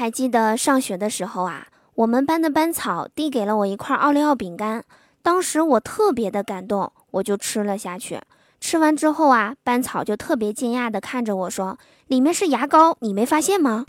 [0.00, 4.82] 还记得上学的时候啊，我们班的班草递给了我一块奥利奥饼干，
[5.20, 8.18] 当时我特别的感动，我就吃了下去。
[8.60, 11.78] 吃完之后啊，班草就特别惊讶的看着我说
[12.08, 13.84] ：“里面是牙膏，你没发现吗？”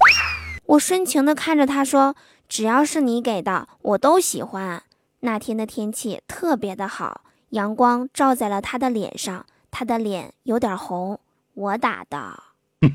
[0.67, 2.13] 我深情的看着他说
[2.49, 4.83] ：“只要是你给的，我都喜欢。”
[5.21, 7.21] 那天的天气特别的好，
[7.51, 11.17] 阳光照在了他的脸上，他的脸有点红，
[11.53, 12.50] 我打的。
[12.81, 12.89] 哈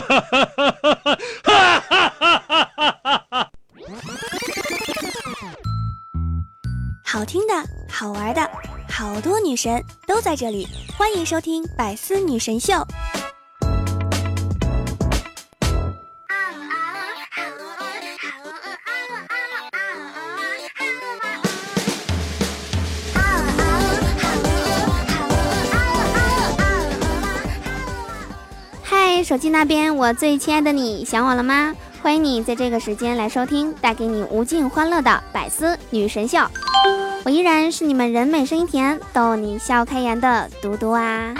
[0.00, 0.40] 哈
[3.30, 3.50] 哈
[7.04, 7.54] 好听的，
[7.90, 8.48] 好玩的，
[8.88, 12.74] 好多女神都在这里，欢迎收听《百思女神秀》。
[29.22, 31.74] 手机那边，我最亲爱的你想我了吗？
[32.02, 36.38] 欢迎你在这个时间来收听带给你无尽欢乐的百思女神秀。
[37.24, 41.32] 我依然是你们人美声音甜、逗你笑开颜的嘟嘟啊！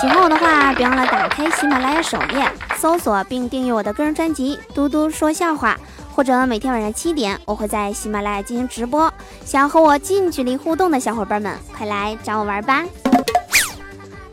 [0.00, 5.74] 喜欢我的话，别忘了打开喜马拉雅首页，搜索并订阅我的个人专辑《嘟嘟说笑话》，
[6.14, 9.10] 或者每天晚上七点，我会在喜马拉雅进行直播。
[9.46, 12.84] 想要和我近距离互动的小伙伴们，快来找我玩吧！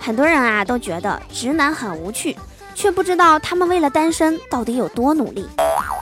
[0.03, 2.37] 很多人啊都觉得直男很无趣，
[2.75, 5.47] 却不知道他们为了单身到底有多努力。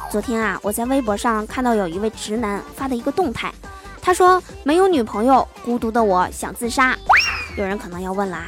[0.09, 3.53] 昨天啊，我在微博上看到有一位直男发的一个动态，
[4.01, 6.97] 他说没有女朋友，孤独的我想自杀。
[7.55, 8.47] 有人可能要问了啊，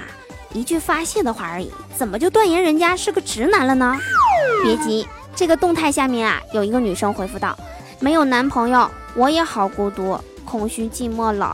[0.54, 3.96] 一句发泄的话而已，怎么就断言人家是个直男了呢？
[4.64, 7.56] 别急，这个动态下面啊有一个女生回复道：
[8.00, 11.48] 没有男朋友，我也好孤独，空虚寂寞冷。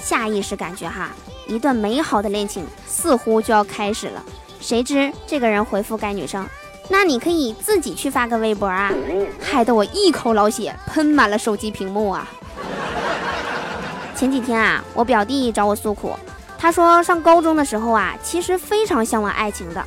[0.00, 1.10] 下意识感觉哈。
[1.46, 4.22] 一段美好的恋情似乎就要开始了，
[4.60, 6.46] 谁知这个人回复该女生
[6.88, 8.92] ：“那你可以自己去发个微博啊！”
[9.42, 12.28] 害得我一口老血喷满了手机屏幕啊！
[14.14, 16.12] 前几天啊，我表弟找我诉苦，
[16.56, 19.84] 他说上高中的时候啊，其实非常向往爱情的。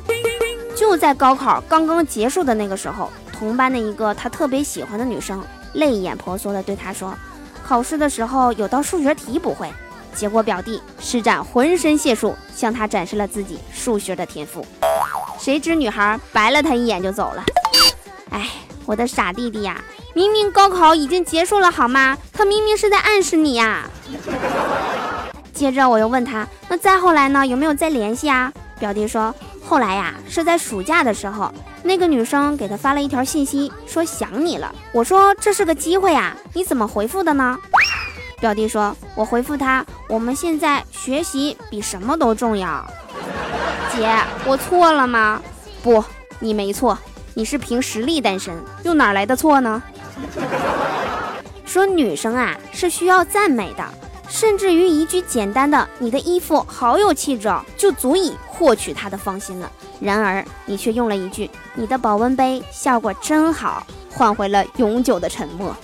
[0.76, 5.42] 就在高考刚刚结束的那个时候，同班的一个他特别喜欢的女生
[5.72, 7.14] 泪眼婆娑的对他说
[7.66, 9.72] ：“考试的时候有道数学题不会。”
[10.16, 14.66] 结果表弟施展浑身解数，向他展示了自己数学的天赋。
[15.38, 17.44] 谁知女孩白了他一眼就走了。
[18.30, 18.50] 哎，
[18.86, 19.80] 我的傻弟弟呀，
[20.14, 22.16] 明明高考已经结束了好吗？
[22.32, 23.88] 他明明是在暗示你呀。
[25.52, 27.46] 接着我又问他，那再后来呢？
[27.46, 28.52] 有没有再联系啊？
[28.78, 29.34] 表弟说，
[29.64, 31.52] 后来呀，是在暑假的时候，
[31.82, 34.74] 那个女生给他发了一条信息，说想你了。
[34.92, 37.58] 我说这是个机会啊，你怎么回复的呢？
[38.46, 42.86] 表弟说：“我回复他，我们现在学习比什么都重要。
[43.92, 44.08] ”姐，
[44.46, 45.42] 我错了吗？
[45.82, 46.04] 不，
[46.38, 46.96] 你没错，
[47.34, 49.82] 你是凭实力单身，又哪来的错呢？
[51.66, 53.84] 说女生啊是需要赞美的，
[54.28, 59.68] 甚至于一句简单的“你的衣服好有气质哦”就足以获取她的芳心了。
[59.98, 65.76] 然而你却用了一句“你的保温杯效果真好”，换回了永久的沉默。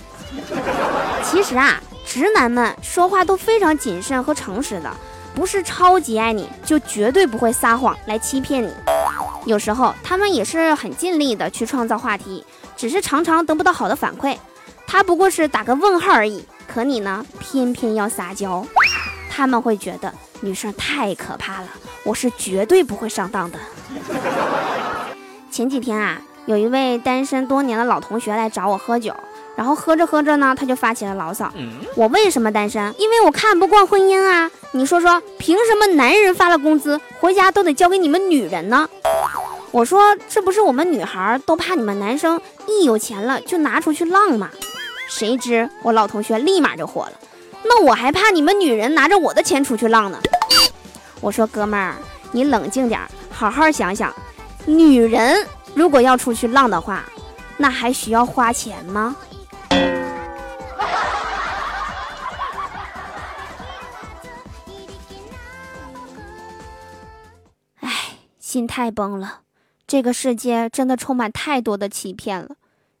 [1.29, 1.77] 其实啊。
[2.13, 4.95] 直男们说话都非常谨慎和诚实的，
[5.33, 8.71] 不是超级爱你就绝对不会撒谎来欺骗你。
[9.47, 12.45] 有时候他们也是很尽力的去创造话题，
[12.77, 14.37] 只是常常得不到好的反馈。
[14.85, 18.63] 他不过是打个问号而已，可你呢，偏偏要撒娇。
[19.27, 21.67] 他们会觉得女生太可怕了，
[22.03, 23.57] 我是绝对不会上当的。
[25.49, 29.15] 前几天啊，有一位单身多年的老同学来找我喝酒。
[29.55, 31.51] 然后喝着喝着呢，他就发起了牢骚。
[31.95, 32.93] 我为什么单身？
[32.97, 34.49] 因为我看不惯婚姻啊！
[34.71, 38.89] 你说说，凭什么男人发了工资回家都得交给你们女人呢？
[39.71, 44.49] 我说，这不是我们女孩都怕你们男生一有钱了就拿出去浪吗？
[45.07, 47.13] 谁知我老同学立马就火了，
[47.63, 50.19] 那我还怕你们女人拿着我的钱出去浪呢？
[51.21, 51.95] 我说，哥们儿，
[52.31, 52.99] 你冷静点，
[53.29, 54.11] 好好想想，
[54.65, 57.03] 女人如果要出去浪的话，
[57.57, 59.15] 那还需要花钱吗？
[68.53, 69.39] 心太崩了，
[69.87, 72.49] 这个世界真的充满太多的欺骗了。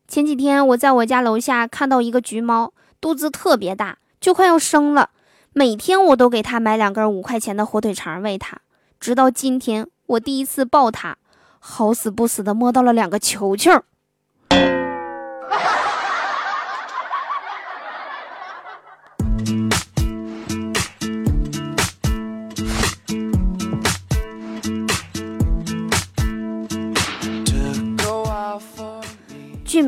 [0.07, 5.11] 前几天我在我家楼下看到一个橘猫，肚子特别大，就快要生了。
[5.53, 8.61] 每天我都给它买两根五块钱的火腿肠喂它。
[8.99, 11.17] 直到今天，我第一次抱它，
[11.59, 13.83] 好死不死的摸到了两个球球。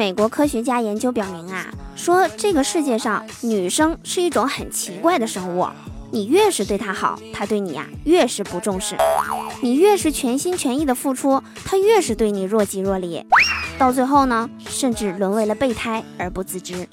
[0.05, 1.65] 美国科学家研究表明啊，
[1.95, 5.65] 说这个世界上女生是一种很奇怪的生物。
[6.11, 8.95] 你越是对她好，她对你呀越是不重视；
[9.63, 13.25] 你越是全心全意的付出，她越是对你若即若离。
[13.79, 16.87] 到最后呢，甚至沦为了备胎而不自知。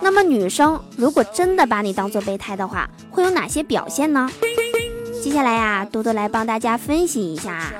[0.00, 4.28] 那么，女生如果真的把你当做备胎的话，会有哪些表现呢？
[5.22, 7.72] 接下来呀，多多来帮大家分析一下。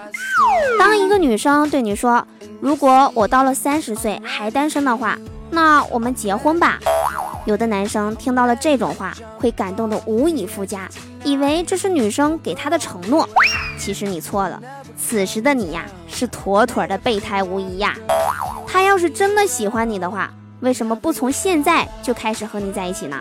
[0.79, 2.25] 当一个女生对你说
[2.63, 5.19] ：“如果我到了三十岁还单身的话，
[5.51, 6.79] 那我们结婚吧。”
[7.45, 10.89] 有的男生听到了这种话，会感动的无以复加，
[11.25, 13.29] 以为这是女生给他的承诺。
[13.77, 14.63] 其实你错了，
[14.97, 17.97] 此时的你呀，是妥妥的备胎无疑呀。
[18.65, 23.17] 他要是真的喜欢你的话，为什么不从现在就开始和你在一起呢？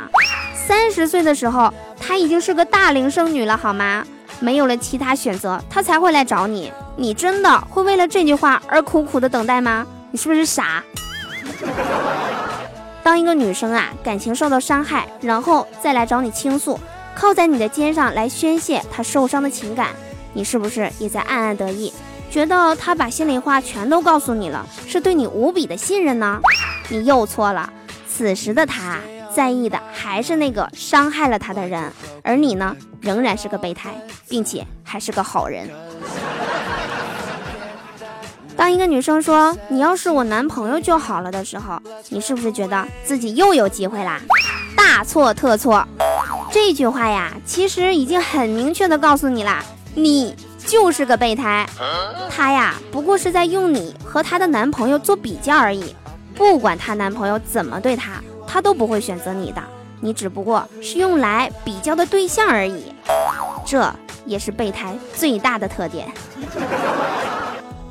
[0.54, 4.06] 三十岁的时候，他已经是个大龄剩女了，好吗？
[4.42, 6.74] 没有了其他选择，他才会来找你。
[6.98, 9.88] 你真的会为了这句话而苦苦的等待吗？
[10.12, 10.84] 你是不是傻？
[13.02, 16.80] 当一个女生啊，感情受到伤害，然后再来找你倾诉，
[17.16, 19.90] 靠在你的肩上来宣泄她受伤的情感，
[20.34, 21.94] 你是不是也在暗暗得意，
[22.30, 26.40] 觉得她把心里话全都告诉你了，是对你无比的信任呢？
[26.90, 27.72] 你又错了，
[28.08, 29.00] 此时的她
[29.34, 31.92] 在意的还是那个伤害了她的人，
[32.24, 33.90] 而你呢，仍然是个备胎，
[34.28, 35.70] 并且还是个好人。
[38.58, 44.20] 当一个女生说“你要是我男朋友就好了”的时候，你是不是觉得自己又有机会啦？
[44.78, 45.84] 大错特错！
[46.52, 49.64] 这句话呀，其实已经很明确的告诉你啦，
[49.96, 50.36] 你
[50.68, 51.66] 就是个备胎。
[52.30, 55.96] 她呀，不过是在用你和她的男朋友做比较而已。
[56.36, 59.62] 不管她男朋友怎么对她，他都不会选择你的。
[60.02, 62.92] 你只不过是用来比较的对象而已。
[63.66, 63.94] 这
[64.26, 66.12] 也是备胎最大的特点。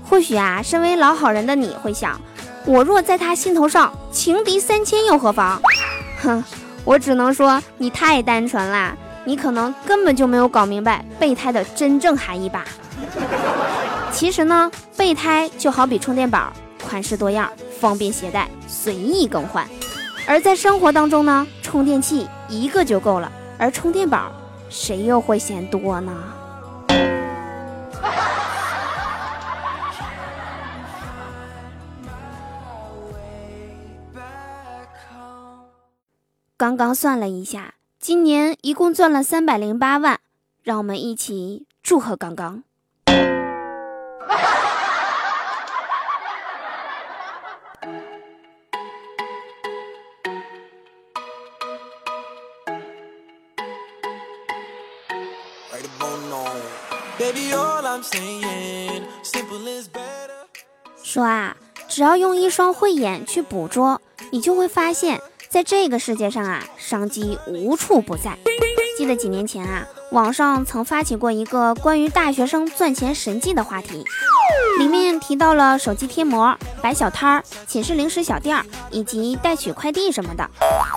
[0.05, 2.21] 或许啊，身为老好人的你会想，
[2.67, 5.63] 我若在他心头上情敌三千又何妨？
[6.21, 6.45] 哼，
[6.85, 12.65] 我只能说你太单纯啦，你可能根本就没有搞明白备胎的真正含义吧。
[14.13, 16.53] 其实呢，备胎就好比充电宝，
[16.83, 17.49] 款式多样，
[17.79, 19.65] 方便携带，随意更换。
[20.31, 24.31] 而在生活当中呢，充电器一个就够了，而充电宝
[24.69, 26.13] 谁又会嫌多呢？
[36.57, 40.21] 刚刚算了一下，今年一共赚了三百零八万，
[40.63, 42.63] 让我们一起祝贺刚刚。
[61.03, 61.57] 说啊，
[61.89, 64.01] 只要用一双慧眼去捕捉，
[64.31, 65.21] 你就会发现。
[65.49, 68.39] 在这个世界上啊，商机无处不在。
[68.97, 74.05] 记得几年前啊，网上曾发起过一个关于大学生赚钱神技的话题，
[74.79, 80.49] 里面提到了手机贴膜、摆小摊儿、寝室零食小店儿以及代取快递什么的。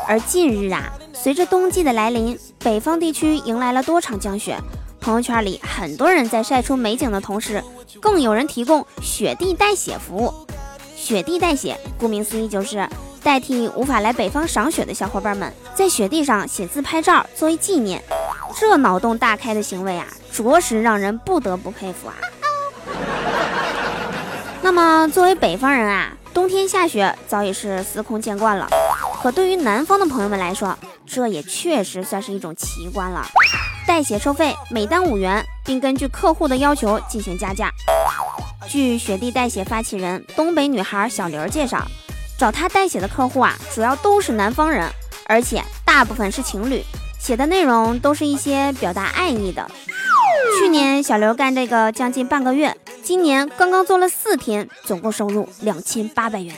[0.08, 0.84] 而近日啊，
[1.14, 4.56] 随着冬季的来临，北方地区迎来了多场降雪，
[5.04, 7.62] 朋友圈里很多人在晒出美景的同时，
[8.00, 10.34] 更有人提供雪地代写服务。
[10.96, 12.88] 雪地代写，顾名思义就是。
[13.22, 18.02] 代替无法来北方赏雪的小伙伴们，在雪地上写字拍照作为纪念，
[18.58, 22.16] 这脑洞大开的行为啊，着实让人不得不佩服啊。
[24.62, 28.70] 那么作为北方人啊，冬天下雪早已是司空见惯了，
[29.22, 33.26] 可对于南方的朋友们来说，这也确实算是一种奇观了。
[33.88, 37.72] 代写收费每单五元，并根据客户的要求进行加价。
[38.68, 41.86] 据雪地代写发起人东北女孩小刘介绍。
[42.36, 44.90] 找他代写的客户啊，主要都是南方人，
[45.28, 46.84] 而且大部分是情侣，
[47.20, 49.70] 写的内容都是一些表达爱意的。
[50.60, 56.54] 去年小刘干这个将近半个月，今年刚刚做了四天，总共收入两千八百元。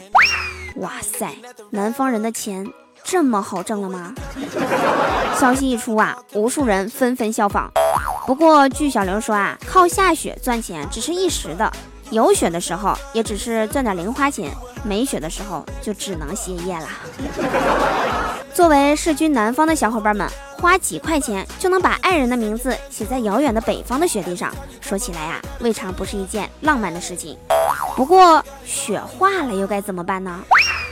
[0.78, 1.36] 哇塞，
[1.72, 2.66] 南方人的钱
[3.08, 4.14] 这么好挣了吗？
[5.40, 7.72] 消息一出啊，无数人纷纷效仿。
[8.26, 11.72] 不过据小刘说啊，靠下雪赚钱只是一时的。
[12.10, 14.50] 有雪的时候，也只是赚点零花钱；
[14.84, 16.88] 没雪的时候，就只能歇业了。
[18.54, 20.28] 作为世居南方的小伙伴们，
[20.60, 27.38] 花几块钱就能把爱人的名字写在遥远的北方的雪地上，说起来呀，未尝不是一件浪漫的事情。
[27.96, 30.40] 不过，雪化了又该怎么办呢？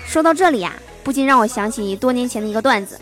[0.05, 2.99] 说到这里呀，不禁让我想起多年前的一个段子：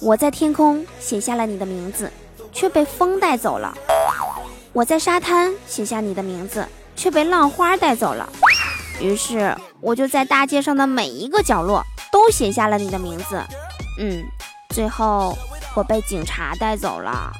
[0.00, 2.10] 我在天空写下了你的名字，
[2.52, 3.74] 却被风带走了；
[4.72, 6.66] 我在沙滩写下你的名字。
[6.96, 8.28] 却被浪花带走了。
[9.00, 13.42] 于是我就在大街上的每一个角落都写下了你的名字。
[13.98, 14.24] 嗯，
[14.70, 15.36] 最后
[15.74, 17.32] 我被警察带走了。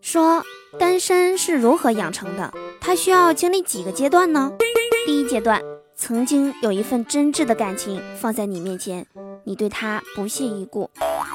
[0.00, 0.42] 说
[0.78, 2.50] 单身是如何养成的？
[2.86, 4.52] 他需要经历几个阶段呢？
[5.06, 5.58] 第一阶段，
[5.96, 9.06] 曾经有一份真挚的感情放在你面前，
[9.44, 10.90] 你对他不屑一顾，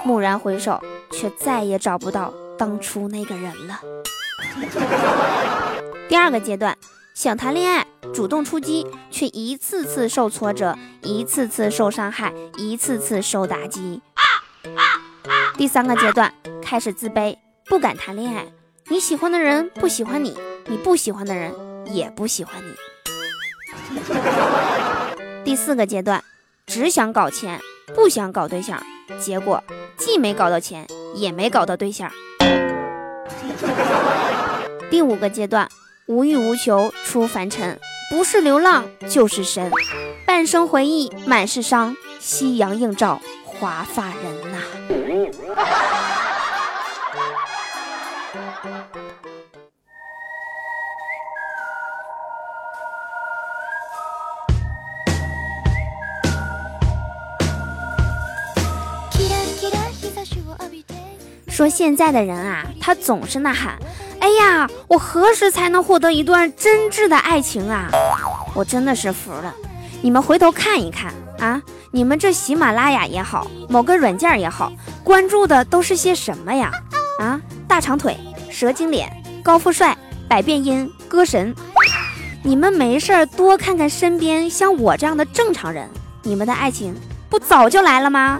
[0.05, 0.79] 蓦然回首，
[1.11, 3.79] 却再也找不到当初那个人了。
[6.07, 6.77] 第二个阶段，
[7.15, 13.99] 想谈恋爱，主动出击，却一次次受挫折，一次次受伤害，一次次受打击。
[15.57, 18.45] 第三个阶段，开始自卑，不敢谈恋爱。
[18.89, 20.35] 你喜欢的人不喜欢你，
[20.69, 21.51] 你不喜欢的人
[21.87, 22.73] 也不喜欢你。
[25.43, 26.23] 第四个阶段，
[26.67, 27.59] 只想搞钱，
[27.95, 28.79] 不想搞对象，
[29.19, 29.63] 结果
[29.97, 30.85] 既没搞到钱，
[31.15, 32.11] 也没搞到对象。
[34.91, 35.67] 第五个阶段，
[36.05, 37.79] 无欲无求出凡尘，
[38.11, 39.71] 不是流浪就是神，
[40.27, 44.61] 半生回忆满是伤，夕阳映照华发人呐。
[61.59, 63.77] 说现在的人啊，他总是呐喊
[64.21, 67.89] ：“哎呀，我何时才能获得一段真挚的爱情啊？”
[68.55, 69.53] 我真的是服了。
[70.01, 71.61] 你们回头看一看啊，
[71.91, 74.71] 你们这喜马拉雅也好，某个软件也好，
[75.03, 76.71] 关注的都是些什么呀？
[77.19, 78.17] 啊，大长腿、
[78.49, 79.11] 蛇精脸、
[79.43, 79.97] 高富帅、
[80.29, 81.53] 百变音、歌神。
[82.41, 85.89] 你们没事儿多看看身边像我这样的正常人，
[86.23, 86.95] 你们的爱情
[87.29, 88.39] 不早就来了吗？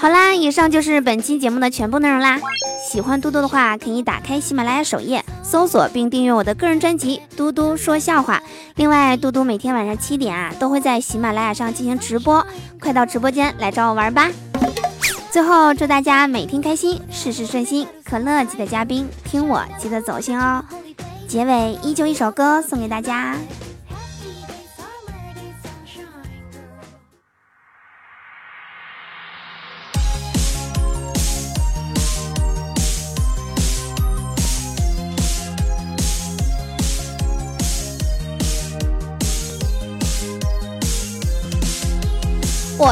[0.00, 2.38] 好啦，以上就是本期节目的全部内容啦。
[2.82, 8.38] 喜欢嘟嘟的话，可以打开喜马拉雅首页搜索并订阅我的个人专辑《嘟嘟说笑话》。
[8.76, 12.44] 另外，嘟嘟每天晚上七点啊，都会在喜马拉雅上进行直播，
[12.80, 14.30] 快到直播间来找我玩吧。
[15.30, 17.86] 最后，祝大家每天开心，事事顺心。
[18.02, 20.64] 可乐记得加冰，听我记得走心哦。
[21.28, 23.36] 结尾依旧一首歌送给大家。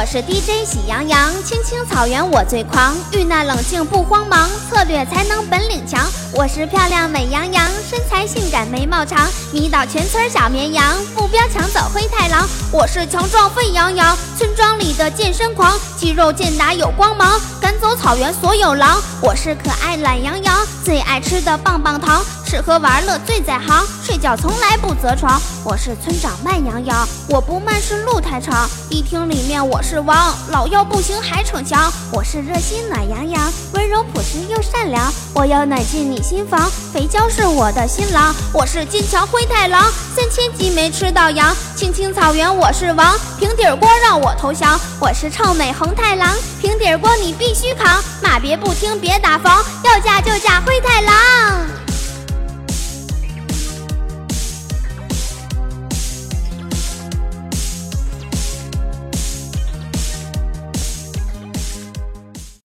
[0.01, 6.09] 我是 DJ 喜羊羊，青青草原我最狂，遇难冷静不慌忙，策略才能本领强。
[6.33, 12.49] 我是漂亮美羊羊，身材性感眉毛长，迷倒全村小绵羊，目标抢走灰太狼。
[12.71, 19.03] 我是强壮沸羊羊，村庄里的健身狂，肌肉健达有光芒，赶走草原所有狼。
[19.21, 22.25] 我是可爱懒羊羊，最爱吃的棒棒糖。
[22.49, 25.39] 吃喝玩乐最在行，睡觉从来不择床。
[25.63, 28.67] 我是村长慢羊羊，我不慢是路太长。
[28.89, 31.93] 一厅里面我是王，老妖不行还逞强。
[32.11, 35.13] 我是热心暖洋洋，温柔朴实又善良。
[35.35, 38.35] 我要奶进你心房，肥娇是我的新郎。
[38.55, 39.85] 我是金强灰太狼，
[40.17, 41.55] 三千集没吃到羊。
[41.77, 44.81] 青青草原我是王，平底锅让我投降。
[44.99, 48.03] 我是臭美红太狼，平底锅你必须扛。
[48.23, 51.78] 马别不听别打房，要嫁就嫁灰太狼。